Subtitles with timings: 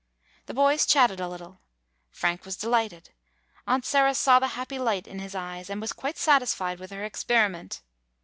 [0.47, 1.59] The boys chatted a little.
[2.09, 3.11] Frank was de lighted.
[3.67, 7.03] Aunt Sarah saw the happy light in his eyes, and was quite satisfied with her
[7.03, 7.81] ex periment.